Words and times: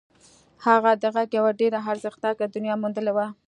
هغه 0.65 0.91
د 1.01 1.03
غږ 1.15 1.29
یوه 1.39 1.51
ډېره 1.61 1.79
ارزښتناکه 1.91 2.43
دنیا 2.55 2.75
موندلې 2.81 3.11
وه 3.15 3.27